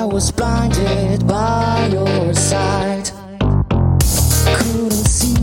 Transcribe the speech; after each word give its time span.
I 0.00 0.04
was 0.06 0.32
blinded 0.32 1.26
by 1.26 1.90
your 1.92 2.32
sight. 2.32 3.12
Couldn't 4.56 4.92
see 4.92 5.34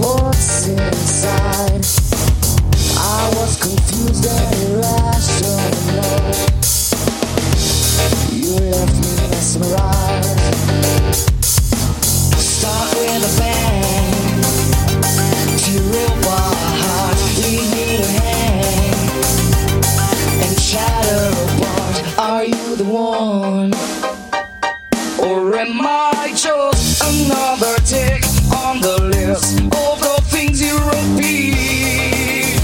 what's 0.00 0.66
inside. 0.66 1.84
I 2.96 3.30
was 3.36 3.58
confused 3.60 4.24
and 4.24 4.54
irrational. 4.72 5.72
You 8.32 8.70
left 8.70 8.94
me 8.94 9.28
mesmerized. 9.28 9.91
and 25.54 25.80
I 25.82 26.32
joke. 26.34 26.74
Another 27.04 27.76
tick 27.84 28.24
on 28.54 28.80
the 28.80 28.96
list 29.12 29.60
of 29.60 30.00
the 30.00 30.20
things 30.26 30.60
you 30.62 30.76
repeat. 30.78 32.56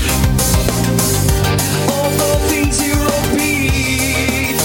Of 1.98 2.12
the 2.22 2.34
things 2.48 2.80
you 2.86 2.94
repeat. 3.14 4.58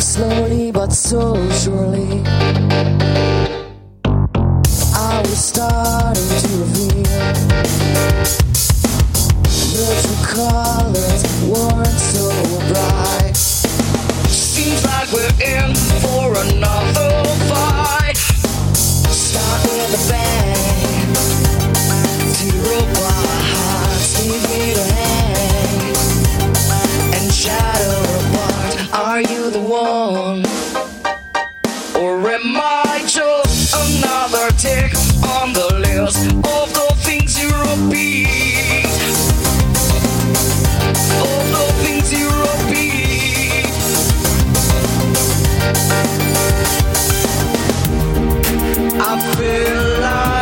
Slowly 0.00 0.70
but 0.70 0.92
so 0.92 1.34
surely, 1.50 2.22
I 4.94 5.20
was 5.24 5.44
starting 5.44 6.28
to 6.42 6.48
reveal 6.62 7.02
the 9.74 9.86
true 10.02 10.20
colors 10.34 11.22
weren't 11.48 11.98
so 11.98 12.24
bright 12.72 13.23
seems 14.64 14.82
like 14.86 15.12
we're 15.12 15.28
in. 15.44 16.13
feel 49.44 50.00
like 50.00 50.33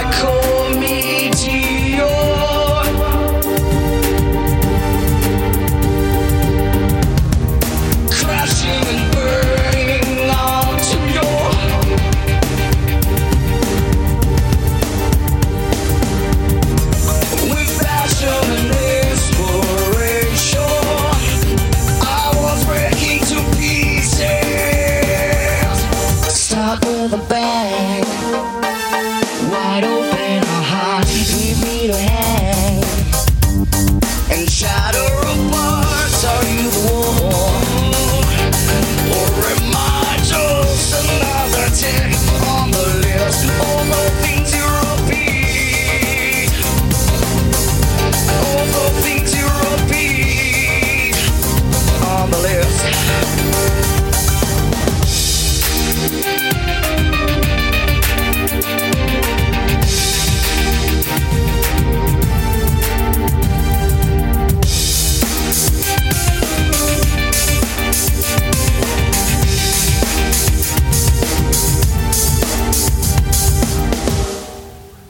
you 31.82 31.88
know, 31.88 31.98
¿eh? 31.98 32.11